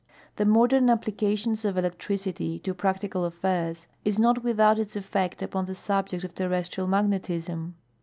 [0.37, 5.75] The modern ai>plications of electricity to practical affairs is not without its effect uj)on the
[5.75, 7.75] subject of terrestrial magnetism.